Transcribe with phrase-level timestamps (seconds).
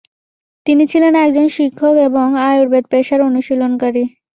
[0.65, 4.03] তিনি ছিলেন একজন শিক্ষক এবং আয়ুর্বেদ পেশার অনুশীলনকারী।